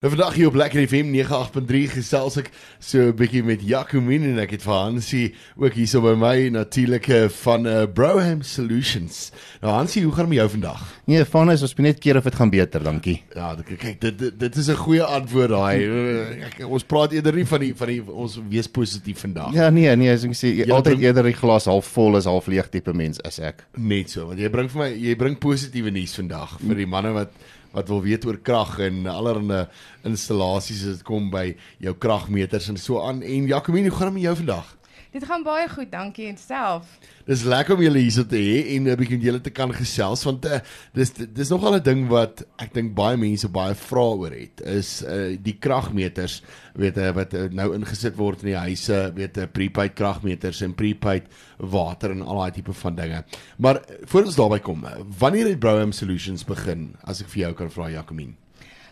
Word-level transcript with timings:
Nou 0.00 0.14
vandag 0.14 0.34
hier 0.34 0.46
op 0.48 0.54
Lekker 0.56 0.86
FM 0.88 1.10
98.3 1.12 1.90
gesels 1.92 2.38
ek 2.40 2.46
so 2.80 3.10
'n 3.10 3.16
bietjie 3.18 3.42
met 3.44 3.60
Jacomin 3.60 4.22
en 4.30 4.38
ek 4.40 4.54
het 4.56 4.62
vir 4.64 4.72
Hansie 4.72 5.34
ook 5.60 5.74
hier 5.76 5.86
so 5.86 6.00
by 6.00 6.14
my 6.16 6.48
natuurlik 6.48 7.08
eh, 7.08 7.28
van 7.28 7.66
uh, 7.66 7.84
Broham 7.84 8.40
Solutions. 8.40 9.30
Nou 9.60 9.74
Hansie, 9.74 10.02
hoe 10.04 10.12
gaan 10.12 10.24
dit 10.24 10.32
met 10.32 10.38
jou 10.38 10.48
vandag? 10.56 10.86
Nee, 11.04 11.24
van 11.24 11.50
is 11.50 11.60
ons 11.60 11.74
net 11.74 12.00
keer 12.00 12.16
of 12.16 12.24
dit 12.24 12.34
gaan 12.34 12.48
beter, 12.48 12.82
dankie. 12.82 13.18
Ja, 13.34 13.52
kyk 13.60 14.00
dit 14.00 14.18
dit, 14.18 14.40
dit 14.40 14.56
is 14.56 14.70
'n 14.70 14.80
goeie 14.80 15.04
antwoord 15.04 15.50
daai. 15.50 16.64
Ons 16.74 16.84
praat 16.84 17.12
eerder 17.12 17.34
nie 17.34 17.46
van 17.46 17.60
die 17.60 17.74
van 17.76 17.88
die 17.88 18.00
ons 18.00 18.40
wees 18.48 18.68
positief 18.68 19.20
vandag. 19.20 19.52
Ja, 19.52 19.68
nee, 19.68 19.96
nee, 19.96 20.08
as 20.08 20.24
ek 20.24 20.32
sê 20.32 20.56
jy 20.64 20.70
altyd 20.72 20.96
bring, 20.96 21.04
eerder 21.04 21.24
die 21.28 21.36
glas 21.36 21.68
half 21.68 21.84
vol 21.84 22.16
as 22.16 22.24
half 22.24 22.46
leeg 22.48 22.72
tipe 22.72 22.96
mens 22.96 23.20
is 23.28 23.38
ek. 23.38 23.66
Net 23.76 24.08
so, 24.08 24.32
want 24.32 24.40
jy 24.40 24.48
bring 24.48 24.70
vir 24.70 24.80
my 24.80 24.90
jy 24.96 25.14
bring 25.14 25.36
positiewe 25.36 25.90
nuus 25.92 26.16
vandag 26.16 26.56
vir 26.56 26.86
die 26.86 26.88
manne 26.88 27.12
wat 27.12 27.36
wat 27.72 27.88
wil 27.88 28.02
weet 28.02 28.26
oor 28.26 28.38
krag 28.38 28.78
en 28.78 29.06
allerlei 29.06 29.66
installasies 30.08 30.82
as 30.84 30.98
dit 30.98 31.06
kom 31.06 31.30
by 31.30 31.50
jou 31.78 31.94
kragmeters 31.94 32.68
en 32.68 32.80
so 32.80 33.02
aan. 33.04 33.22
En 33.22 33.46
Jacomine, 33.46 33.88
hoe 33.88 33.98
gaan 33.98 34.12
dit 34.12 34.18
met 34.20 34.28
jou 34.28 34.36
vandag? 34.36 34.79
Dit 35.10 35.24
gaan 35.26 35.42
baie 35.42 35.66
goed, 35.66 35.88
dankie 35.90 36.28
en 36.30 36.36
self. 36.38 36.86
Dis 37.26 37.40
lekker 37.42 37.74
om 37.74 37.80
julle 37.82 37.98
hier 37.98 38.26
te 38.30 38.38
hê 38.38 38.76
en 38.76 38.84
'n 38.86 38.96
bietjie 38.96 39.16
met 39.18 39.26
julle 39.26 39.40
te 39.42 39.50
kan 39.50 39.72
gesels 39.74 40.22
want 40.22 40.44
uh, 40.46 40.60
dis 40.94 41.10
dis 41.10 41.50
nogal 41.50 41.74
'n 41.78 41.82
ding 41.82 42.06
wat 42.08 42.44
ek 42.62 42.70
dink 42.74 42.94
baie 42.94 43.16
mense 43.16 43.48
baie 43.48 43.74
vra 43.74 44.06
oor 44.14 44.30
het 44.30 44.62
is 44.62 45.02
uh, 45.02 45.34
die 45.34 45.58
kragmeters 45.58 46.42
weet 46.78 46.96
uh, 46.98 47.10
wat 47.10 47.34
uh, 47.34 47.50
nou 47.50 47.74
ingesit 47.74 48.14
word 48.14 48.44
in 48.44 48.52
die 48.52 48.62
huise, 48.62 49.10
weet 49.14 49.36
'n 49.36 49.42
uh, 49.42 49.50
prepaid 49.50 49.94
kragmeters 49.94 50.62
en 50.62 50.74
prepaid 50.74 51.26
water 51.58 52.10
en 52.10 52.22
al 52.22 52.38
daai 52.38 52.52
tipe 52.52 52.72
van 52.72 52.94
dinge. 52.94 53.24
Maar 53.58 53.82
voor 54.06 54.24
ons 54.24 54.36
daarby 54.36 54.60
kom, 54.62 54.86
wanneer 55.18 55.46
het 55.48 55.58
Broham 55.58 55.92
Solutions 55.92 56.44
begin 56.44 56.94
as 57.02 57.20
ek 57.20 57.28
vir 57.34 57.42
jou 57.48 57.52
kan 57.54 57.70
vra 57.70 57.90
Jacomine? 57.90 58.38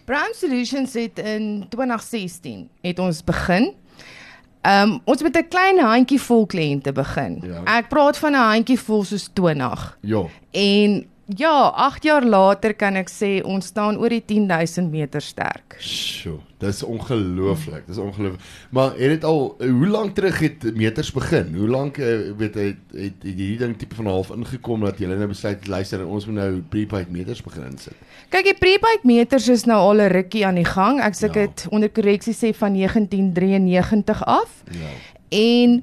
Brown 0.04 0.34
Solutions 0.34 0.94
het 0.94 1.18
in 1.18 1.68
2016 1.68 2.68
het 2.82 2.98
ons 2.98 3.22
begin. 3.24 3.74
Ehm 4.68 4.90
um, 4.90 5.00
ons 5.04 5.22
met 5.22 5.36
'n 5.36 5.48
klein 5.48 5.78
handjie 5.80 6.20
vol 6.20 6.46
kliënte 6.46 6.92
begin. 6.92 7.42
Ja. 7.42 7.78
Ek 7.78 7.88
praat 7.88 8.18
van 8.18 8.32
'n 8.32 8.48
handjie 8.52 8.80
vol 8.80 9.04
soos 9.04 9.28
20. 9.32 9.98
Ja. 10.00 10.22
En 10.50 11.06
ja, 11.36 11.68
8 11.68 12.02
jaar 12.02 12.24
later 12.24 12.72
kan 12.74 12.96
ek 12.96 13.10
sê 13.12 13.38
ons 13.44 13.66
staan 13.68 13.98
oor 14.00 14.12
die 14.12 14.22
10000 14.24 14.88
meter 14.88 15.20
sterk. 15.20 15.76
Sjoe, 15.82 16.38
dis 16.62 16.80
ongelooflik. 16.82 17.84
Dis 17.86 18.00
ongelooflik. 18.00 18.40
Maar 18.72 18.96
het 18.96 19.18
dit 19.18 19.26
al 19.28 19.42
hoe 19.60 19.90
lank 19.92 20.14
terug 20.16 20.38
het 20.40 20.64
meters 20.76 21.12
begin? 21.12 21.52
Hoe 21.54 21.68
lank 21.68 22.00
uh, 22.00 22.32
weet 22.40 22.56
het, 22.56 22.80
het, 22.92 23.14
het 23.20 23.28
hierdie 23.28 23.58
ding 23.60 23.76
tipe 23.78 23.98
van 23.98 24.08
half 24.08 24.32
ingekom 24.32 24.86
dat 24.88 25.00
jy 25.02 25.10
nou 25.12 25.28
besluit 25.28 25.68
luister 25.68 26.00
en 26.00 26.12
ons 26.16 26.26
moet 26.30 26.40
nou 26.40 26.50
prepaid 26.72 27.12
meters 27.12 27.44
begin 27.44 27.68
insit? 27.70 27.96
Kyk, 28.32 28.48
die 28.48 28.58
prepaid 28.58 29.04
meters 29.08 29.48
is 29.52 29.66
nou 29.68 29.78
al 29.78 30.04
'n 30.08 30.12
rukkie 30.16 30.46
aan 30.46 30.60
die 30.60 30.68
gang. 30.68 31.02
Ek 31.04 31.14
sê 31.14 31.28
dit 31.32 31.64
ja. 31.64 31.70
onder 31.70 31.92
korreksie 31.92 32.34
sê 32.34 32.56
van 32.56 32.72
1993 32.72 34.24
af. 34.24 34.62
Ja. 34.72 34.92
En 35.28 35.82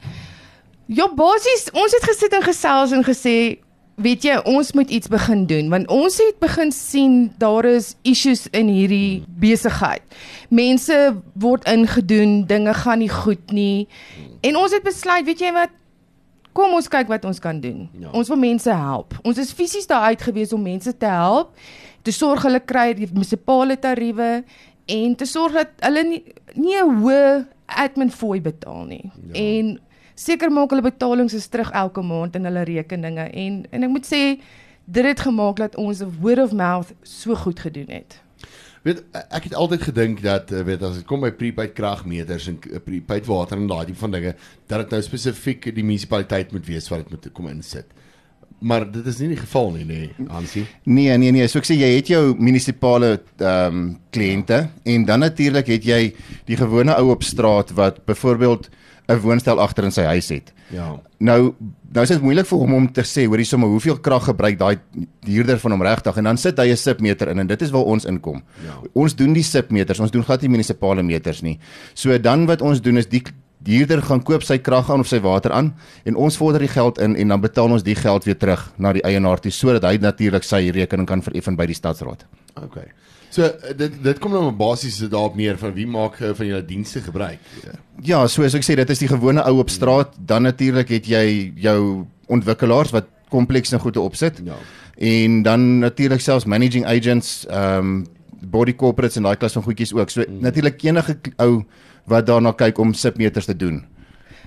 Ja 0.85 1.07
basies, 1.17 1.65
ons 1.73 1.93
het 1.97 2.03
gesit 2.05 2.33
en 2.37 2.43
gesels 2.45 2.91
en 2.93 3.01
gesê 3.05 3.57
weet 3.95 4.25
jy, 4.27 4.35
ons 4.43 4.71
moet 4.75 4.89
iets 4.91 5.07
begin 5.11 5.45
doen 5.47 5.69
want 5.71 5.87
ons 5.93 6.17
het 6.19 6.39
begin 6.43 6.71
sien 6.71 7.15
daar 7.41 7.65
is 7.69 7.93
issues 8.03 8.45
in 8.51 8.67
hierdie 8.71 9.23
besigheid. 9.39 10.03
Mense 10.49 11.15
word 11.33 11.65
ingedoen, 11.69 12.43
dinge 12.47 12.73
gaan 12.73 13.01
nie 13.03 13.11
goed 13.11 13.51
nie. 13.55 13.87
En 14.45 14.59
ons 14.59 14.73
het 14.75 14.83
besluit, 14.83 15.25
weet 15.25 15.41
jy 15.41 15.53
wat? 15.55 15.73
Kom 16.55 16.75
ons 16.77 16.87
kyk 16.91 17.09
wat 17.11 17.25
ons 17.27 17.41
kan 17.43 17.57
doen. 17.59 17.89
Ja. 17.99 18.11
Ons 18.15 18.29
wil 18.31 18.39
mense 18.39 18.71
help. 18.71 19.17
Ons 19.27 19.39
is 19.41 19.51
fisies 19.55 19.87
daar 19.87 20.11
uit 20.11 20.21
gewees 20.21 20.53
om 20.55 20.63
mense 20.63 20.93
te 20.97 21.09
help, 21.09 21.55
te 22.05 22.13
sorg 22.15 22.45
hulle 22.47 22.61
kry 22.63 22.93
die 22.95 23.09
munisipale 23.11 23.75
tariewe 23.81 24.45
en 24.91 25.15
te 25.17 25.27
sorg 25.27 25.57
dat 25.57 25.73
hulle 25.87 26.03
nie 26.07 26.23
nie 26.55 26.77
'n 26.77 27.01
hoë 27.01 27.45
admin 27.65 28.11
fooi 28.11 28.41
betaal 28.41 28.85
nie. 28.85 29.11
Ja. 29.31 29.33
En 29.33 29.79
seker 30.15 30.51
maak 30.51 30.71
hulle 30.71 30.85
betalings 30.85 31.35
is 31.35 31.47
terug 31.51 31.71
elke 31.75 32.01
maand 32.01 32.35
in 32.35 32.47
hulle 32.47 32.63
rekeninge 32.67 33.29
en 33.31 33.63
en 33.71 33.87
ek 33.87 33.91
moet 33.91 34.07
sê 34.07 34.21
dit 34.85 35.05
het 35.05 35.19
gemaak 35.19 35.59
dat 35.59 35.75
ons 35.81 36.03
word 36.21 36.39
of 36.43 36.53
mouth 36.53 36.93
so 37.03 37.35
goed 37.35 37.59
gedoen 37.59 37.89
het. 37.89 38.21
Weet 38.85 39.01
ek 39.33 39.47
het 39.49 39.55
altyd 39.57 39.81
gedink 39.87 40.21
dat 40.21 40.51
eh, 40.53 40.61
weet 40.65 40.83
as 40.85 40.99
dit 40.99 41.07
kom 41.09 41.23
by 41.25 41.31
prepaid 41.33 41.73
kragmeters 41.73 42.47
en 42.51 42.59
eh, 42.69 42.81
prepaid 42.85 43.25
water 43.25 43.57
en 43.57 43.67
daai 43.67 43.87
tipe 43.89 43.99
van 43.99 44.13
dinge 44.13 44.35
dat 44.69 44.83
dit 44.83 44.93
nou 44.93 45.01
spesifiek 45.01 45.71
die 45.73 45.83
munisipaliteit 45.83 46.53
moet 46.53 46.67
wees 46.69 46.89
wat 46.93 47.01
dit 47.03 47.15
moet 47.15 47.31
kom 47.33 47.49
insit. 47.49 47.89
Maar 48.65 48.85
dit 48.91 49.05
is 49.09 49.17
nie 49.19 49.33
die 49.33 49.41
geval 49.41 49.73
nie, 49.73 49.83
nee, 49.85 50.27
Ansie. 50.31 50.63
Nee, 50.87 51.17
nee, 51.17 51.33
nee, 51.33 51.47
so 51.51 51.59
ek 51.59 51.67
sê 51.67 51.75
jy 51.75 51.89
het 51.97 52.13
jou 52.13 52.21
munisipale 52.37 53.17
ehm 53.17 53.81
um, 53.81 53.89
kliënte 54.15 54.61
en 54.93 55.05
dan 55.09 55.25
natuurlik 55.25 55.73
het 55.73 55.85
jy 55.85 56.01
die 56.47 56.57
gewone 56.57 56.93
ou 56.95 57.09
op 57.11 57.25
straat 57.25 57.73
wat 57.75 57.99
byvoorbeeld 58.07 58.69
'n 59.07 59.19
woonstel 59.21 59.59
agter 59.59 59.83
in 59.83 59.91
sy 59.91 60.03
huis 60.03 60.29
het. 60.29 60.53
Ja. 60.73 60.99
Nou 61.19 61.53
nou 61.95 62.03
is 62.03 62.09
dit 62.09 62.21
moeilik 62.21 62.45
vir 62.45 62.59
hom 62.59 62.73
om 62.73 62.91
te 62.91 63.01
sê 63.01 63.25
hoor 63.25 63.37
hiersomme 63.39 63.67
hoeveel 63.71 63.99
krag 64.03 64.25
gebruik 64.25 64.57
daai 64.59 64.77
huurder 65.23 65.59
van 65.59 65.71
hom 65.71 65.81
regtig 65.81 66.17
en 66.17 66.23
dan 66.23 66.37
sit 66.37 66.57
hy 66.57 66.71
'n 66.71 66.77
sipmeter 66.77 67.29
in 67.29 67.39
en 67.39 67.47
dit 67.47 67.61
is 67.61 67.71
waar 67.71 67.85
ons 67.85 68.05
inkom. 68.05 68.43
Ja. 68.65 68.81
Ons 68.93 69.15
doen 69.15 69.33
die 69.33 69.43
sipmeters, 69.43 69.99
ons 69.99 70.11
doen 70.11 70.23
glad 70.23 70.41
nie 70.41 70.49
munisipale 70.49 71.03
meters 71.03 71.41
nie. 71.41 71.59
So 71.93 72.17
dan 72.17 72.45
wat 72.45 72.61
ons 72.61 72.81
doen 72.81 72.97
is 72.97 73.07
die 73.07 73.21
die 73.65 73.79
huurder 73.79 74.01
gaan 74.05 74.21
koop 74.23 74.43
sy 74.45 74.57
krag 74.61 74.89
aan 74.93 75.03
of 75.03 75.09
sy 75.09 75.19
water 75.23 75.53
aan 75.55 75.73
en 76.05 76.15
ons 76.15 76.37
vorder 76.37 76.65
die 76.65 76.71
geld 76.71 76.99
in 77.01 77.15
en 77.15 77.33
dan 77.33 77.41
betaal 77.41 77.73
ons 77.77 77.85
die 77.85 77.97
geld 77.97 78.27
weer 78.27 78.37
terug 78.37 78.67
na 78.77 78.93
die 78.93 79.03
eienaar 79.07 79.41
toe 79.41 79.51
sodat 79.51 79.87
hy 79.89 79.97
natuurlik 80.01 80.45
sy 80.45 80.69
rekening 80.75 81.09
kan 81.09 81.25
vereffen 81.25 81.57
by 81.57 81.67
die 81.69 81.77
stadsraad. 81.77 82.25
OK. 82.61 82.83
So 83.35 83.43
eh, 83.43 83.73
dit 83.77 83.97
dit 84.03 84.21
kom 84.23 84.35
nou 84.35 84.45
op 84.51 84.57
basis 84.59 85.01
daarop 85.09 85.35
neer 85.35 85.57
van 85.59 85.73
wie 85.75 85.87
maak 85.89 86.19
eh, 86.21 86.31
van 86.37 86.49
julle 86.51 86.65
dienste 86.65 87.01
gebruik. 87.03 87.41
Ja, 88.05 88.23
soos 88.31 88.55
ek 88.55 88.65
sê 88.65 88.77
dit 88.79 88.93
is 88.93 89.03
die 89.03 89.11
gewone 89.11 89.43
ou 89.49 89.59
op 89.63 89.73
straat, 89.73 90.15
dan 90.19 90.47
natuurlik 90.47 90.93
het 90.95 91.09
jy 91.09 91.51
jou 91.65 92.05
ontwikkelaars 92.31 92.93
wat 92.95 93.09
komplekse 93.33 93.79
goede 93.81 94.01
opsit. 94.01 94.39
Ja. 94.45 94.57
En 94.95 95.41
dan 95.43 95.79
natuurlik 95.83 96.21
selfs 96.23 96.47
managing 96.47 96.85
agents, 96.85 97.43
ehm 97.49 97.95
um, 97.95 98.03
body 98.45 98.75
corporates 98.77 99.17
en 99.17 99.25
daai 99.25 99.39
klas 99.41 99.55
van 99.57 99.63
goedjies 99.65 99.93
ook. 99.95 100.11
So 100.13 100.21
mm. 100.21 100.41
natuurlik 100.45 100.83
enige 100.83 101.17
ou 101.41 101.63
wat 102.05 102.25
daarna 102.25 102.53
kyk 102.53 102.77
om 102.79 102.93
sipmeters 102.93 103.45
te 103.45 103.55
doen. 103.55 103.83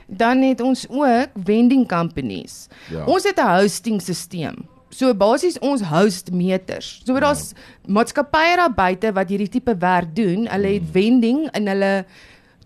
Dan 0.07 0.43
het 0.43 0.61
ons 0.61 0.87
ook 0.89 1.37
vending 1.45 1.89
companies. 1.89 2.67
Ja. 2.91 3.05
Ons 3.05 3.25
het 3.25 3.39
'n 3.39 3.61
hosting 3.61 4.01
stelsel. 4.01 4.57
So 4.89 5.15
basies 5.15 5.59
ons 5.59 5.83
host 5.83 6.31
meters. 6.33 7.03
So 7.05 7.15
ja. 7.15 7.21
daar's 7.21 7.53
maatskappye 7.87 8.57
daar 8.57 8.73
buite 8.75 9.13
wat 9.13 9.29
hierdie 9.29 9.49
tipe 9.49 9.77
werk 9.77 10.15
doen. 10.17 10.49
Hulle 10.49 10.73
het 10.79 10.83
mm. 10.83 10.93
vending 10.93 11.49
en 11.53 11.67
hulle 11.67 12.05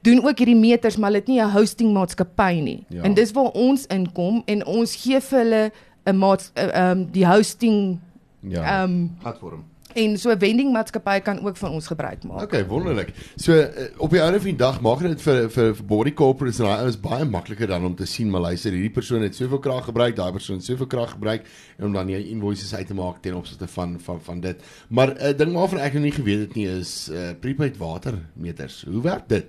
doen 0.03 0.23
ook 0.25 0.39
hierdie 0.39 0.59
meters, 0.59 0.97
maar 0.97 1.11
hulle 1.11 1.23
het 1.23 1.29
nie 1.29 1.41
'n 1.43 1.51
hosting 1.51 1.93
maatskappy 1.93 2.61
nie. 2.61 2.85
Ja. 2.89 3.03
En 3.03 3.15
dis 3.15 3.33
waar 3.33 3.51
ons 3.51 3.87
inkom 3.87 4.43
en 4.47 4.67
ons 4.67 4.97
gee 4.97 5.21
vir 5.21 5.39
hulle 5.39 5.73
'n 6.07 6.17
maat 6.17 6.51
ehm 6.55 6.99
um, 6.99 7.11
die 7.11 7.27
hosting 7.27 8.01
ja. 8.41 8.63
ehm 8.63 8.91
um, 8.91 9.17
platform. 9.21 9.65
En 9.95 10.19
so 10.19 10.35
vending 10.39 10.73
maatskappy 10.73 11.19
kan 11.21 11.41
ook 11.45 11.57
van 11.57 11.71
ons 11.77 11.87
gebruik 11.87 12.25
maak. 12.25 12.43
Okay, 12.43 12.65
wonderlik. 12.67 13.13
So 13.37 13.53
uh, 13.53 13.89
op 13.97 14.11
die 14.11 14.21
einde 14.21 14.41
van 14.41 14.51
die 14.51 14.61
dag 14.61 14.81
maak 14.85 15.03
dit 15.05 15.23
vir 15.23 15.49
vir 15.53 15.75
vir 15.77 15.87
body 15.87 16.13
corporates 16.17 16.61
en 16.63 16.71
daai 16.71 16.89
is 16.89 16.99
baie 17.01 17.25
makliker 17.29 17.69
dan 17.69 17.85
om 17.85 17.95
te 17.97 18.07
sien 18.09 18.31
maar 18.31 18.47
luister 18.49 18.73
hierdie 18.73 18.93
persoon 18.95 19.23
het 19.23 19.37
soveel 19.37 19.61
krag 19.63 19.85
gebruik, 19.91 20.17
daai 20.17 20.33
persoon 20.33 20.61
het 20.61 20.69
soveel 20.69 20.87
krag 20.87 21.17
gebruik 21.17 21.47
en 21.79 21.87
om 21.91 21.97
dan 21.97 22.13
jy 22.13 22.23
invoices 22.33 22.75
uit 22.75 22.87
te 22.87 22.97
maak 22.97 23.23
ten 23.23 23.37
opsigte 23.39 23.69
van 23.77 23.99
van 24.01 24.21
van 24.23 24.41
dit. 24.41 24.63
Maar 24.89 25.15
'n 25.15 25.17
uh, 25.17 25.29
eh, 25.31 25.37
ding 25.39 25.53
waarvan 25.53 25.81
ek 25.81 25.93
nog 25.93 26.03
nie 26.03 26.17
geweet 26.19 26.41
het 26.41 26.55
nie 26.55 26.69
is 26.69 27.09
uh, 27.13 27.33
prepaid 27.41 27.77
watermeters. 27.77 28.85
Hoe 28.89 29.03
werk 29.03 29.29
dit? 29.29 29.47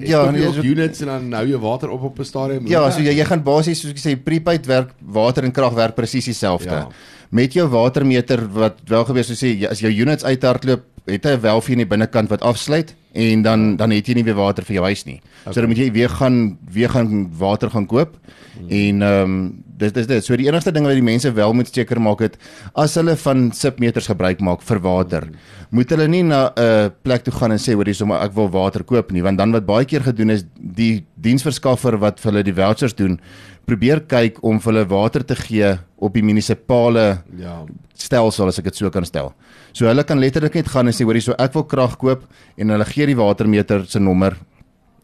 Ja, 0.00 0.30
nee, 0.30 0.52
so 0.52 0.62
units 0.64 1.00
en 1.04 1.06
dan 1.06 1.28
nou 1.28 1.42
jy 1.46 1.58
water 1.60 1.90
op 1.90 2.02
op 2.02 2.18
'n 2.18 2.24
stadium. 2.24 2.66
Ja, 2.66 2.90
so 2.90 3.00
jy 3.00 3.12
jy 3.12 3.24
gaan 3.24 3.42
basies 3.42 3.80
soos 3.80 3.90
ek 3.90 3.98
sê 3.98 4.16
prepaid 4.16 4.66
werk 4.66 4.94
water 5.00 5.44
en 5.44 5.52
krag 5.52 5.72
werk 5.72 5.94
presies 5.94 6.24
dieselfde. 6.24 6.70
Ja 6.70 6.88
met 7.30 7.54
jou 7.54 7.66
watermeter 7.70 8.42
wat 8.52 8.80
wel 8.90 9.04
gebeur 9.06 9.26
so 9.26 9.38
sê 9.38 9.54
as 9.70 9.82
jou 9.82 9.90
units 9.90 10.26
uithardloop 10.26 10.82
het 11.10 11.26
hy 11.26 11.36
wel 11.42 11.62
vir 11.64 11.74
in 11.76 11.82
die 11.84 11.90
binnekant 11.90 12.30
wat 12.30 12.42
afsluit 12.46 12.92
en 13.18 13.44
dan 13.46 13.76
dan 13.78 13.94
het 13.94 14.06
jy 14.06 14.18
nie 14.18 14.26
weer 14.26 14.38
water 14.38 14.66
vir 14.66 14.78
jou 14.78 14.84
huis 14.86 15.04
nie. 15.06 15.18
Okay. 15.20 15.54
So 15.54 15.62
dan 15.62 15.70
moet 15.70 15.80
jy 15.80 15.90
weer 15.94 16.10
gaan 16.10 16.58
weer 16.70 16.90
gaan 16.90 17.30
water 17.38 17.70
gaan 17.70 17.86
koop. 17.90 18.18
Hmm. 18.58 18.68
En 18.68 19.02
ehm 19.02 19.34
um, 19.34 19.64
dis 19.80 19.92
dis 19.96 20.08
dit. 20.08 20.24
So 20.24 20.36
die 20.38 20.46
enigste 20.48 20.72
ding 20.74 20.86
wat 20.88 20.98
die 20.98 21.04
mense 21.04 21.32
wel 21.36 21.54
moet 21.56 21.70
seker 21.72 22.00
maak 22.02 22.22
het 22.24 22.36
as 22.78 22.96
hulle 23.00 23.16
van 23.20 23.48
sipmeters 23.56 24.10
gebruik 24.12 24.42
maak 24.44 24.64
vir 24.66 24.82
water, 24.84 25.28
moet 25.70 25.90
hulle 25.90 26.08
nie 26.08 26.22
na 26.22 26.50
'n 26.50 26.64
uh, 26.64 26.88
plek 27.02 27.24
toe 27.24 27.34
gaan 27.34 27.52
en 27.52 27.58
sê 27.58 27.74
hoor 27.74 27.88
hierso 27.88 28.06
maar 28.06 28.24
ek 28.24 28.34
wil 28.34 28.50
water 28.50 28.84
koop 28.84 29.12
nie, 29.12 29.22
want 29.22 29.38
dan 29.38 29.52
wat 29.52 29.66
baie 29.66 29.84
keer 29.84 30.02
gedoen 30.02 30.30
is 30.30 30.44
die 30.56 31.04
diensverskaffer 31.16 31.98
wat 31.98 32.20
vir 32.20 32.32
hulle 32.32 32.44
die 32.44 32.54
vouchers 32.54 32.94
doen, 32.94 33.18
probeer 33.66 34.00
kyk 34.00 34.42
om 34.42 34.60
vir 34.60 34.72
hulle 34.72 34.88
water 34.88 35.24
te 35.24 35.36
gee 35.36 35.78
op 35.98 36.14
die 36.14 36.22
munisipale 36.22 37.22
ja 37.38 37.64
stelsel 38.00 38.48
as 38.48 38.58
ek 38.58 38.70
dit 38.70 38.80
so 38.80 38.90
kan 38.90 39.04
stel. 39.04 39.32
So 39.72 39.86
hulle 39.86 40.04
kan 40.04 40.20
letterlik 40.20 40.54
net 40.54 40.68
gaan 40.72 40.88
en 40.88 40.96
sê 40.96 41.04
hoorie 41.04 41.22
so 41.22 41.36
ek 41.38 41.54
wil 41.54 41.66
krag 41.68 41.98
koop 42.00 42.24
en 42.56 42.72
hulle 42.74 42.86
gee 42.88 43.06
die 43.06 43.18
watermeter 43.18 43.84
se 43.86 44.00
nommer 44.00 44.36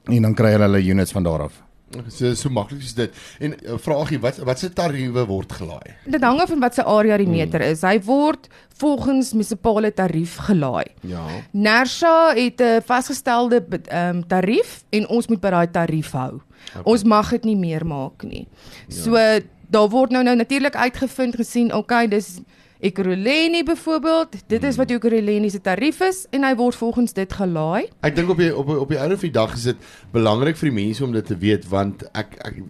en 0.08 0.23
dan 0.23 0.34
kry 0.34 0.55
hulle 0.55 0.69
hulle 0.70 0.82
units 0.82 1.12
van 1.12 1.26
daar 1.26 1.46
af. 1.49 1.62
So 2.08 2.34
so 2.34 2.50
maklik 2.50 2.82
is 2.82 2.94
dit. 2.94 3.14
En 3.38 3.54
uh, 3.54 3.78
vraagie, 3.82 4.20
wat 4.20 4.38
wat 4.46 4.58
se 4.58 4.72
tariewe 4.72 5.26
word 5.26 5.52
gelaai? 5.52 5.94
Dit 6.04 6.22
hang 6.22 6.40
af 6.40 6.48
van 6.48 6.60
wat 6.60 6.75
se 6.75 6.84
area 6.84 7.16
die 7.16 7.28
meter 7.28 7.60
is. 7.60 7.82
Hy 7.87 7.98
word 8.06 8.48
volgens 8.76 9.32
munisipale 9.32 9.93
tarief 9.94 10.37
gelaai. 10.48 10.87
Ja. 11.00 11.25
Nersa 11.52 12.34
het 12.34 12.60
'n 12.60 12.82
vasgestelde 12.84 13.64
ehm 13.69 14.16
um, 14.16 14.26
tarief 14.26 14.84
en 14.90 15.08
ons 15.08 15.26
moet 15.26 15.40
by 15.40 15.50
daai 15.50 15.70
tarief 15.70 16.10
hou. 16.12 16.40
Okay. 16.69 16.82
Ons 16.84 17.04
mag 17.04 17.31
dit 17.31 17.44
nie 17.44 17.56
meer 17.56 17.87
maak 17.87 18.22
nie. 18.22 18.49
Ja. 18.88 19.02
So 19.02 19.40
daar 19.70 19.88
word 19.88 20.10
nou 20.10 20.22
nou 20.22 20.37
natuurlik 20.37 20.76
uitgevind 20.76 21.37
gesien, 21.37 21.75
okay, 21.75 22.08
dis 22.08 22.40
Ekurhuleni 22.87 23.65
byvoorbeeld, 23.67 24.37
dit 24.47 24.65
is 24.65 24.77
wat 24.79 24.91
Ekurhuleni 24.94 25.50
se 25.50 25.59
tarief 25.61 26.00
is 26.06 26.25
en 26.31 26.44
hy 26.47 26.53
word 26.59 26.77
volgens 26.79 27.15
dit 27.17 27.33
gelaai. 27.38 27.88
Ek 28.06 28.15
dink 28.15 28.31
op 28.31 28.38
die 28.38 28.53
op 28.55 28.69
op 28.77 28.93
die 28.93 29.00
einde 29.00 29.17
van 29.19 29.27
die 29.27 29.35
dag 29.35 29.55
is 29.56 29.65
dit 29.73 29.88
belangrik 30.15 30.59
vir 30.61 30.71
die 30.71 30.77
mense 30.77 31.05
om 31.05 31.15
dit 31.17 31.27
te 31.27 31.38
weet 31.41 31.67
want 31.73 32.05
ek 32.12 32.37
ek 32.47 32.61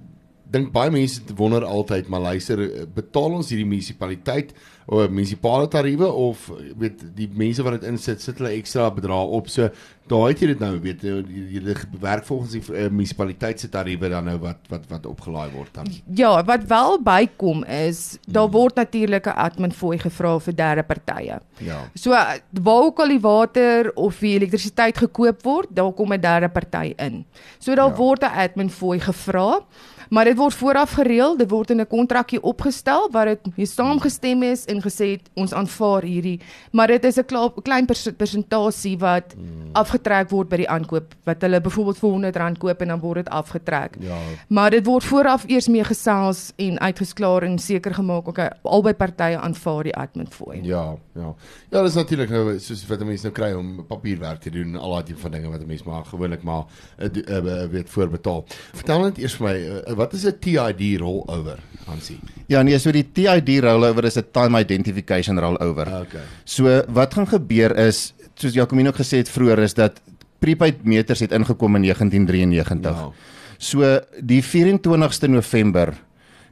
dink 0.54 0.70
baie 0.72 0.92
mense 0.94 1.20
wonder 1.36 1.66
altyd 1.66 2.08
maar 2.08 2.22
luister 2.30 2.62
betaal 2.96 3.36
ons 3.40 3.50
hierdie 3.52 3.68
munisipaliteit 3.68 4.54
of 4.86 5.10
munisipale 5.10 5.66
tariewe 5.68 6.06
of 6.06 6.46
weet 6.78 7.02
die 7.16 7.26
mense 7.34 7.62
wat 7.66 7.80
dit 7.80 7.88
insit 7.90 8.22
sit 8.22 8.38
hulle 8.38 8.54
ekstra 8.54 8.86
bedrag 8.94 9.32
op. 9.34 9.48
So 9.50 9.68
daar 10.06 10.28
het 10.30 10.42
jy 10.42 10.52
dit 10.52 10.60
nou 10.62 10.76
weet 10.78 11.02
jy 11.02 11.74
werk 11.98 12.26
volgens 12.28 12.52
die 12.54 12.62
uh, 12.70 12.86
munisipaliteit 12.94 13.60
se 13.60 13.68
tariewe 13.68 14.10
dan 14.12 14.28
nou 14.30 14.36
wat 14.44 14.70
wat 14.70 14.84
wat 14.92 15.08
opgelaai 15.10 15.50
word 15.56 15.72
dan. 15.74 15.90
Ja 16.14 16.36
wat 16.46 16.68
wel 16.70 17.00
bykom 17.02 17.64
is 17.64 18.20
daar 18.30 18.50
word 18.54 18.78
natuurlik 18.78 19.26
'n 19.26 19.38
admin 19.48 19.74
fooi 19.74 19.98
gevra 19.98 20.38
vir 20.38 20.54
derde 20.54 20.82
partye. 20.82 21.40
Ja. 21.58 21.80
So 21.94 22.10
waar 22.10 22.82
ook 22.86 22.98
al 22.98 23.08
die 23.08 23.20
water 23.20 23.90
of 23.94 24.18
die 24.18 24.36
elektrisiteit 24.38 24.98
gekoop 24.98 25.42
word 25.42 25.68
daar 25.70 25.92
kom 25.92 26.12
'n 26.12 26.20
derde 26.20 26.48
party 26.48 26.94
in. 26.96 27.24
So 27.58 27.74
daar 27.74 27.90
ja. 27.90 27.96
word 27.96 28.22
'n 28.22 28.38
admin 28.38 28.70
fooi 28.70 29.00
gevra 29.00 29.66
Maar 30.10 30.24
dit 30.24 30.36
word 30.36 30.54
vooraf 30.54 30.90
gereël, 30.90 31.36
dit 31.36 31.50
word 31.50 31.70
in 31.70 31.80
'n 31.80 31.86
kontrakkie 31.86 32.42
opgestel 32.42 33.08
waar 33.10 33.26
dit 33.26 33.68
saamgestem 33.68 34.42
is 34.42 34.64
en 34.64 34.82
gesê 34.82 35.10
het 35.16 35.30
ons 35.34 35.52
aanvaar 35.52 36.02
hierdie, 36.02 36.40
maar 36.72 36.86
dit 36.86 37.04
is 37.04 37.16
'n 37.16 37.52
klein 37.62 37.86
persentasie 38.16 38.98
wat 38.98 39.34
hmm. 39.34 39.70
afgetrek 39.72 40.30
word 40.30 40.48
by 40.48 40.56
die 40.56 40.68
aankoop 40.68 41.14
wat 41.24 41.42
hulle 41.42 41.60
byvoorbeeld 41.60 41.98
vir 41.98 42.32
R100 42.32 42.58
koop 42.58 42.80
en 42.80 42.88
dan 42.88 43.00
word 43.00 43.24
dit 43.24 43.28
afgetrek. 43.28 43.96
Ja. 44.00 44.18
Maar 44.48 44.70
dit 44.70 44.86
word 44.86 45.04
vooraf 45.04 45.44
eers 45.48 45.68
mee 45.68 45.84
gesels 45.84 46.52
en 46.56 46.78
uitgesklaar 46.78 47.42
en 47.42 47.58
seker 47.58 47.94
gemaak 47.94 48.28
okay, 48.28 48.50
albei 48.62 48.94
partye 48.94 49.38
aanvaar 49.38 49.82
die 49.82 49.94
admin 49.96 50.26
fooi. 50.30 50.60
Ja, 50.62 50.96
ja. 51.14 51.34
Ja, 51.70 51.82
dit 51.82 51.90
is 51.90 51.94
natuurlik 51.94 52.30
nou 52.30 52.58
soos 52.58 52.86
wat 52.86 53.04
mense 53.04 53.26
nou 53.26 53.34
kry 53.34 53.52
om 53.52 53.84
papierwerk 53.86 54.40
te 54.40 54.50
doen 54.50 54.74
en 54.74 54.80
al 54.80 54.96
daai 54.96 55.08
tipe 55.10 55.20
van 55.20 55.34
dinge 55.36 55.50
wat 55.50 55.66
mense 55.66 55.88
maar 55.88 56.04
gewoonlik 56.04 56.42
maar 56.42 56.64
uh, 56.98 57.08
uh, 57.26 57.66
weet 57.72 57.90
voorbetaal. 57.90 58.44
Vertel 58.72 59.04
net 59.08 59.18
eers 59.18 59.36
vir 59.38 59.46
my 59.48 59.56
uh, 59.56 59.95
wat 59.96 60.12
is 60.12 60.26
'n 60.26 60.38
TID 60.40 61.00
rollover, 61.00 61.58
Hansie? 61.86 62.18
Ja, 62.46 62.62
nee, 62.62 62.78
so 62.78 62.92
die 62.92 63.06
TID 63.12 63.62
rollover 63.64 64.04
is 64.04 64.16
'n 64.16 64.28
time 64.30 64.58
identification 64.58 65.38
rollover. 65.38 65.86
Okay. 65.86 66.26
So 66.44 66.82
wat 66.88 67.14
gaan 67.14 67.26
gebeur 67.26 67.76
is, 67.76 68.12
soos 68.34 68.54
Jacomino 68.54 68.92
gesê 68.92 69.18
het 69.18 69.28
vroeër 69.28 69.58
is 69.58 69.74
dat 69.74 70.00
prepaid 70.38 70.84
meters 70.84 71.20
het 71.20 71.32
ingekom 71.32 71.76
in 71.76 71.82
1993. 71.82 72.96
Ja. 72.96 73.10
So 73.58 74.00
die 74.20 74.42
24ste 74.42 75.28
November 75.28 75.94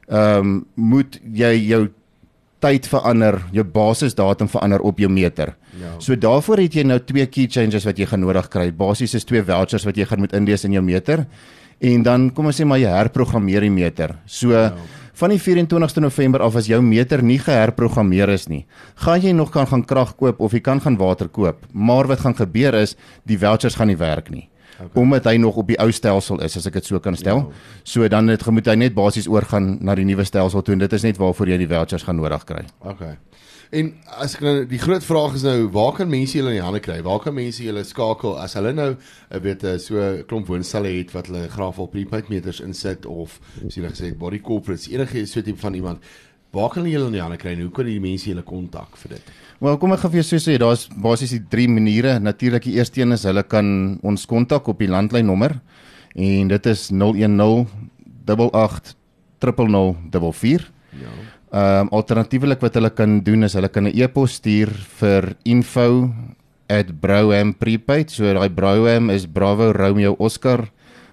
ehm 0.07 0.39
um, 0.39 0.65
moet 0.73 1.19
jy 1.33 1.53
jou 1.65 1.89
tyd 2.59 2.87
verander, 2.87 3.39
jou 3.51 3.63
basisdatum 3.63 4.49
verander 4.49 4.79
op 4.79 4.99
jou 4.99 5.09
meter. 5.11 5.55
Ja. 5.79 5.93
So 5.99 6.15
daarvoor 6.15 6.57
het 6.57 6.73
jy 6.73 6.83
nou 6.83 6.99
twee 6.99 7.25
key 7.25 7.47
changes 7.49 7.85
wat 7.85 7.97
jy 7.97 8.05
gaan 8.05 8.19
nodig 8.19 8.47
kry. 8.47 8.71
Basies 8.73 9.13
is 9.13 9.23
twee 9.27 9.43
vouchers 9.43 9.85
wat 9.85 9.97
jy 9.97 10.05
gaan 10.05 10.19
moet 10.19 10.33
inlees 10.33 10.63
in 10.63 10.71
jou 10.71 10.83
meter 10.83 11.25
en 11.79 12.03
dan 12.03 12.29
kom 12.33 12.49
ons 12.51 12.59
sê 12.59 12.65
maar 12.67 12.79
jy 12.81 12.91
herprogrammeer 12.91 13.65
die 13.67 13.73
meter. 13.73 14.15
So 14.25 14.53
ja. 14.55 14.71
van 15.15 15.31
die 15.31 15.39
24ste 15.39 16.03
November 16.03 16.43
af 16.45 16.55
as 16.59 16.69
jou 16.69 16.81
meter 16.83 17.23
nie 17.23 17.39
geherprogrammeer 17.39 18.31
is 18.33 18.47
nie, 18.51 18.65
gaan 19.03 19.21
jy 19.21 19.31
nog 19.35 19.51
kan 19.51 19.67
gaan 19.67 19.85
krag 19.85 20.15
koop 20.19 20.39
of 20.39 20.53
jy 20.53 20.61
kan 20.63 20.81
gaan 20.81 20.97
water 20.97 21.29
koop, 21.29 21.65
maar 21.71 22.07
wat 22.07 22.25
gaan 22.25 22.35
gebeur 22.35 22.75
is 22.81 22.95
die 23.23 23.39
vouchers 23.39 23.75
gaan 23.75 23.91
nie 23.91 23.99
werk 23.99 24.29
nie. 24.29 24.49
Okay. 24.75 25.01
Omdat 25.01 25.27
hy 25.29 25.37
nog 25.39 25.55
op 25.55 25.69
die 25.71 25.77
ou 25.79 25.87
stelsel 25.95 26.41
is 26.43 26.57
as 26.59 26.65
ek 26.67 26.81
dit 26.81 26.89
so 26.89 26.99
kan 26.99 27.15
stel. 27.15 27.45
Ja. 27.45 27.79
So 27.87 28.07
dan 28.11 28.27
het 28.27 28.43
moet 28.51 28.67
hy 28.67 28.75
net 28.75 28.95
basies 28.95 29.29
oorgaan 29.31 29.77
na 29.79 29.95
die 29.95 30.03
nuwe 30.07 30.25
stelsel 30.27 30.65
toe 30.65 30.75
en 30.75 30.83
dit 30.83 30.93
is 30.97 31.05
net 31.07 31.19
waarvoor 31.21 31.53
jy 31.53 31.61
die 31.63 31.69
vouchers 31.71 32.03
gaan 32.03 32.19
nodig 32.19 32.43
kry. 32.43 32.65
Okay. 32.83 33.15
En 33.71 33.93
as 34.21 34.35
ek 34.37 34.43
nou 34.45 34.53
die 34.69 34.81
groot 34.81 35.03
vraag 35.03 35.39
is 35.39 35.45
nou 35.47 35.69
waar 35.73 35.95
kan 35.97 36.09
mense 36.09 36.37
julle 36.37 36.53
in 36.53 36.59
die 36.59 36.65
hande 36.65 36.83
kry? 36.83 36.99
Waar 37.05 37.23
kan 37.23 37.35
mense 37.37 37.63
julle 37.63 37.83
skakel 37.87 38.37
as 38.41 38.53
hulle 38.59 38.75
nou 38.75 38.91
eh, 38.93 39.39
weet 39.41 39.65
eh, 39.65 39.79
so 39.81 40.03
klomp 40.29 40.51
woonstelle 40.51 40.91
het 40.97 41.15
wat 41.15 41.31
hulle 41.31 41.47
graag 41.49 41.75
wil 41.79 41.89
prepaid 41.91 42.29
meters 42.29 42.61
insit 42.65 43.07
of 43.09 43.39
soos 43.61 43.79
hulle 43.79 43.91
gesê 43.93 44.11
het 44.11 44.21
body 44.21 44.41
corporates 44.45 44.89
enige 44.93 45.25
so 45.29 45.41
tipe 45.41 45.61
van 45.63 45.77
iemand 45.77 46.05
Waar 46.55 46.69
kan 46.71 46.85
julle 46.87 47.09
in 47.09 47.17
die 47.17 47.19
hande 47.19 47.35
kry 47.35 47.51
en 47.51 47.65
hoe 47.65 47.71
kan 47.75 47.87
die 47.87 47.99
mense 47.99 48.29
julle 48.29 48.43
kontak 48.47 48.93
vir 49.01 49.17
dit? 49.17 49.31
Wel 49.59 49.75
kom 49.79 49.91
ek 49.91 50.05
gou 50.05 50.11
vir 50.13 50.21
jou 50.21 50.39
sê 50.39 50.55
daar's 50.61 50.85
basies 51.03 51.33
die 51.35 51.41
drie 51.51 51.67
maniere. 51.67 52.15
Natuurlik 52.23 52.63
die 52.63 52.77
eerste 52.77 53.01
een 53.01 53.11
is 53.11 53.25
hulle 53.27 53.43
kan 53.43 53.97
ons 54.07 54.23
kontak 54.29 54.69
op 54.71 54.79
die 54.79 54.87
landlyn 54.87 55.27
nommer 55.27 55.57
en 56.15 56.53
dit 56.53 56.69
is 56.71 56.87
010 56.95 57.67
88 58.23 58.95
0004. 59.43 60.71
Ja. 60.95 61.11
Ehm 61.55 61.87
um, 61.87 61.95
alternatiefelik 61.95 62.59
wat 62.59 62.75
hulle 62.75 62.91
kan 62.91 63.23
doen 63.23 63.47
is 63.47 63.55
hulle 63.55 63.71
kan 63.71 63.87
'n 63.87 63.95
e-pos 63.95 64.35
stuur 64.41 64.67
vir 64.99 65.39
info@brouham.prepaid. 65.47 68.11
So 68.11 68.27
daai 68.27 68.51
Brouham 68.51 69.07
is 69.09 69.23
Bravo 69.25 69.71
Romeo 69.71 70.19
Oscar 70.19 70.67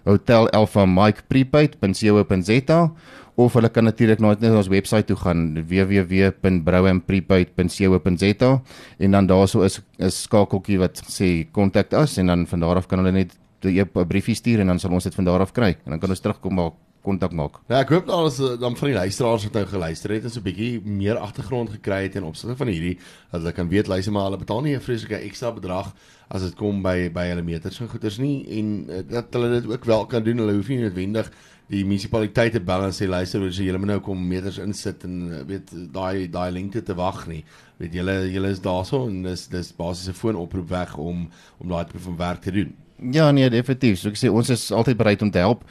Hotel 0.05 0.49
Alpha 0.50 0.87
Mike 0.87 1.23
prepaid.co.za 1.29 2.91
of 3.37 3.53
hulle 3.55 3.69
kan 3.71 3.85
natuurlik 3.85 4.21
na 4.21 4.29
ons 4.35 4.69
webwerf 4.69 5.06
toe 5.06 5.17
gaan 5.17 5.62
www.brouhamprepaid.co.za 5.62 8.62
en 8.99 9.11
dan 9.11 9.27
daarso 9.27 9.62
is 9.62 9.81
'n 9.99 10.11
skakeltjie 10.11 10.79
wat 10.79 11.03
sê 11.06 11.47
kontak 11.53 11.93
us 11.93 12.19
en 12.19 12.27
dan 12.27 12.47
van 12.47 12.61
daar 12.61 12.77
af 12.77 12.87
kan 12.89 12.99
hulle 12.99 13.12
net 13.12 13.33
'n 13.62 13.89
briefie 14.09 14.35
stuur 14.35 14.61
en 14.61 14.67
dan 14.67 14.79
sal 14.79 14.91
ons 14.91 15.05
dit 15.05 15.15
van 15.15 15.25
daar 15.25 15.41
af 15.41 15.53
kry. 15.53 15.77
En 15.85 15.91
dan 15.91 16.00
kan 16.00 16.11
ons 16.11 16.21
terugkom 16.21 16.55
maak 16.55 16.73
kontak 17.03 17.35
maak. 17.35 17.59
Ja, 17.69 17.81
ek 17.83 17.91
hoop 17.95 18.11
alles 18.15 18.39
eh, 18.39 18.55
dan 18.61 18.77
van 18.79 18.93
die 18.93 18.97
luisteraars 18.97 19.47
wat 19.49 19.59
nou 19.59 19.65
geluister 19.67 20.15
het 20.15 20.25
en 20.25 20.31
so 20.31 20.41
'n 20.41 20.47
bietjie 20.47 20.81
meer 20.85 21.19
agtergrond 21.19 21.71
gekry 21.71 22.03
het 22.07 22.17
in 22.17 22.25
opsigte 22.25 22.57
van 22.57 22.69
hierdie 22.71 22.99
dat 23.31 23.41
hulle 23.41 23.53
kan 23.53 23.69
weet 23.69 23.89
luister 23.91 24.13
maar 24.13 24.29
hulle 24.31 24.39
betaal 24.39 24.63
nie 24.63 24.77
'n 24.77 24.81
vreeslike 24.81 25.19
ekstra 25.19 25.53
bedrag 25.53 25.95
as 26.29 26.43
dit 26.43 26.55
kom 26.55 26.83
by 26.83 27.11
by 27.13 27.27
hulle 27.29 27.43
meters 27.43 27.81
en 27.81 27.89
goeders 27.89 28.19
nie 28.19 28.47
en 28.59 28.87
uh, 28.89 29.03
dat 29.09 29.33
hulle 29.33 29.61
dit 29.61 29.67
ook 29.67 29.85
wel 29.85 30.07
kan 30.07 30.23
doen. 30.23 30.39
Hulle 30.39 30.55
hoef 30.55 30.69
nie 30.69 30.79
noodwendig 30.79 31.31
die 31.73 31.85
munisipaliteite 31.85 32.61
bel 32.61 32.85
en 32.85 32.93
sê 32.93 33.07
luister, 33.09 33.41
ons 33.41 33.57
so, 33.57 33.63
julle 33.63 33.79
moet 33.79 33.93
nou 33.95 34.01
kom 34.01 34.23
meters 34.29 34.59
insit 34.59 35.05
en 35.05 35.19
uh, 35.29 35.43
weet 35.49 35.73
daai 35.93 36.29
daai 36.31 36.51
lengte 36.53 36.83
te 36.83 36.95
wag 36.95 37.27
nie. 37.27 37.45
Weet 37.79 37.95
julle 37.95 38.17
julle 38.31 38.49
is 38.55 38.61
daarso 38.61 39.07
en 39.09 39.23
dis 39.23 39.49
dis 39.49 39.73
basies 39.73 40.09
'n 40.09 40.21
foonoproep 40.23 40.69
weg 40.69 40.97
om 40.97 41.29
om 41.59 41.69
daai 41.69 41.85
tipe 41.87 41.99
van 41.99 42.17
werk 42.17 42.43
te 42.43 42.53
doen. 42.53 42.73
Ja 43.11 43.31
nee, 43.31 43.51
definitief. 43.51 43.99
So 43.99 44.13
ek 44.13 44.21
sê 44.21 44.31
ons 44.31 44.51
is 44.53 44.71
altyd 44.71 44.97
bereid 44.97 45.23
om 45.23 45.31
te 45.31 45.43
help 45.43 45.67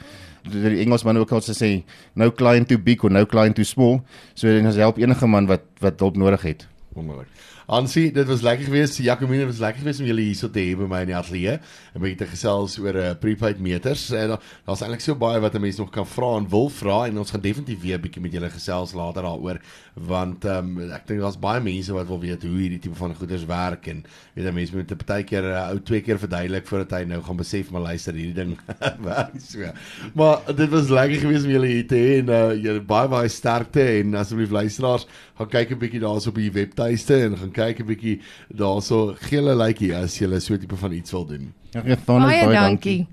die 0.50 0.82
Engelsman 0.82 1.20
ook 1.20 1.32
al 1.32 1.42
sê 1.44 1.70
no 2.18 2.30
client 2.30 2.68
too 2.68 2.78
big 2.78 3.04
or 3.04 3.10
no 3.10 3.26
client 3.26 3.56
too 3.56 3.64
small. 3.64 4.00
So 4.34 4.48
dit 4.48 4.74
help 4.74 4.98
enige 4.98 5.26
man 5.26 5.46
wat 5.46 5.62
wat 5.80 6.00
hulp 6.00 6.16
nodig 6.16 6.42
het. 6.42 6.66
Wonderlik. 6.94 7.28
Ansie, 7.72 8.10
dit 8.12 8.26
was 8.28 8.42
lekker 8.44 8.64
geweest. 8.64 8.98
Jacomine 9.00 9.46
was 9.48 9.58
lekker 9.58 9.80
geweest 9.80 10.00
om 10.00 10.06
julle 10.10 10.20
hier 10.20 10.36
so 10.36 10.50
te 10.52 10.60
hê 10.60 10.74
by 10.76 10.84
my 10.84 10.98
in 11.06 11.08
die 11.08 11.16
ateljee. 11.16 11.54
En 11.96 12.02
baie 12.04 12.12
te 12.20 12.26
gesels 12.28 12.74
oor 12.82 12.98
uh, 13.00 13.12
prepaid 13.16 13.62
meters. 13.64 14.02
En 14.12 14.34
daar's 14.66 14.82
eintlik 14.84 15.00
so 15.00 15.16
baie 15.16 15.40
wat 15.40 15.54
'n 15.56 15.60
mens 15.64 15.78
nog 15.80 15.88
kan 15.90 16.04
vra 16.06 16.36
en 16.36 16.48
wil 16.52 16.68
vra 16.68 17.06
en 17.06 17.18
ons 17.18 17.30
gaan 17.30 17.40
definitief 17.40 17.80
weer 17.80 17.96
'n 17.96 18.02
bietjie 18.02 18.20
met 18.20 18.32
julle 18.32 18.50
gesels 18.50 18.92
later 18.92 19.22
daaroor 19.22 19.58
want 19.94 20.44
ehm 20.44 20.78
um, 20.80 20.90
ek 20.92 21.06
dink 21.06 21.20
daar's 21.20 21.38
baie 21.38 21.60
mense 21.60 21.92
wat 21.92 22.06
wil 22.06 22.20
weet 22.20 22.42
hoe 22.42 22.60
hierdie 22.60 22.78
tipe 22.78 22.96
van 22.96 23.14
goederes 23.14 23.44
werk 23.44 23.86
en 23.86 24.04
weet 24.34 24.46
jy 24.46 24.52
mense 24.52 24.76
moet 24.76 24.90
'n 24.90 24.96
partykeer 24.96 25.44
uh, 25.44 25.68
ou 25.72 25.80
twee 25.80 26.00
keer 26.00 26.18
verduidelik 26.18 26.66
voordat 26.66 26.90
hy 26.90 27.04
nou 27.04 27.22
gaan 27.22 27.36
besef 27.36 27.70
maar 27.70 27.80
luister 27.80 28.12
hierdie 28.12 28.34
ding 28.34 28.58
werk 29.10 29.32
so. 29.40 29.72
Maar 30.14 30.54
dit 30.56 30.68
was 30.68 30.88
lekker 30.88 31.20
geweest 31.20 31.44
om 31.44 31.50
julle 31.50 31.66
hier 31.66 31.86
te 31.86 31.96
hê 31.96 32.20
en 32.20 32.28
uh, 32.28 32.54
julle 32.54 32.80
baie 32.80 33.08
baie 33.08 33.28
sterkte 33.28 33.80
en 33.80 34.14
asseblief 34.14 34.50
luisteraars 34.50 35.06
gaan 35.38 35.48
kyk 35.48 35.72
'n 35.72 35.78
bietjie 35.78 36.00
daarso 36.00 36.28
op 36.28 36.36
die 36.36 36.52
webtuiste 36.52 37.16
en 37.24 37.36
gaan 37.36 37.52
kyk 37.52 37.61
'n 37.82 37.86
bietjie 37.86 38.20
daarso 38.48 39.14
gee 39.18 39.38
hulle 39.38 39.56
likeie 39.56 39.94
as 39.96 40.18
jy 40.18 40.38
so 40.40 40.54
'n 40.54 40.60
tipe 40.60 40.76
van 40.76 40.92
iets 40.92 41.10
wil 41.10 41.26
doen. 41.26 41.52
Ja, 41.70 41.82
baie 41.82 42.40
dankie. 42.40 42.54
dankie. 42.54 43.06